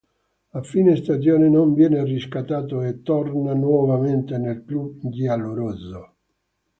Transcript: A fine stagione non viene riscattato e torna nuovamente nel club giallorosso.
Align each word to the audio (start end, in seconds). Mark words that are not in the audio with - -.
A 0.49 0.63
fine 0.63 0.95
stagione 0.95 1.47
non 1.47 1.75
viene 1.75 2.03
riscattato 2.03 2.81
e 2.81 3.03
torna 3.03 3.53
nuovamente 3.53 4.39
nel 4.39 4.65
club 4.65 4.97
giallorosso. 5.09 6.15